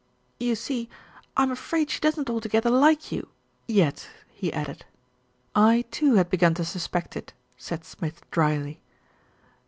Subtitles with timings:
[0.39, 0.89] "You see,
[1.37, 3.27] I'm afraid she doesn't altogether like you
[3.67, 4.83] yet," he added.
[5.53, 8.81] "I too had begun to suspect it," said Smith drily.